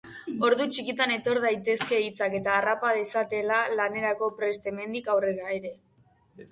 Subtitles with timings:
[0.47, 5.79] Ordu txikitan etor daitezke hitzak eta harrapa dezatela lanerako prest hemendik aurrera ere.